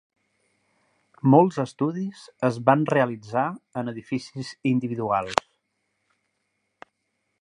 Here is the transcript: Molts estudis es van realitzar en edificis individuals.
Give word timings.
Molts 1.33 1.59
estudis 1.63 2.23
es 2.49 2.57
van 2.69 2.85
realitzar 2.93 3.45
en 3.83 3.93
edificis 3.93 4.51
individuals. 4.73 5.47